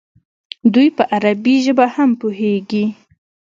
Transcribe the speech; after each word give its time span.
دوی 0.73 0.87
په 0.97 1.03
عربي 1.15 1.55
ژبه 1.65 1.85
هم 1.95 2.09
پوهېږي. 2.21 2.85